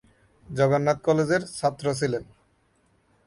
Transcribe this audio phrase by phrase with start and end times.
[0.47, 2.23] জগন্নাথ কলেজের ছাত্র ছিলেন।